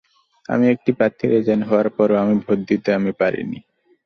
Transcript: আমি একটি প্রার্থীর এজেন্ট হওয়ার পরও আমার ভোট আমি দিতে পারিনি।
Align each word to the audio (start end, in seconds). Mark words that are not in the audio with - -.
আমি 0.49 0.65
একটি 0.73 0.91
প্রার্থীর 0.97 1.31
এজেন্ট 1.39 1.63
হওয়ার 1.69 1.87
পরও 1.97 2.19
আমার 2.23 2.37
ভোট 2.37 2.59
আমি 2.59 2.67
দিতে 2.69 2.89
পারিনি। 3.19 3.59